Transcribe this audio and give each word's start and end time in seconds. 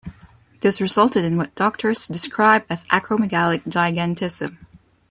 This 0.61 0.81
resulted 0.81 1.23
in 1.23 1.37
what 1.37 1.53
doctors 1.53 2.07
describe 2.07 2.65
as 2.71 2.85
acromegalic 2.85 3.65
gigantism. 3.65 4.57